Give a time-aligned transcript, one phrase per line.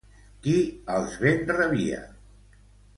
[0.45, 0.53] Qui
[0.95, 2.03] els ben rebia?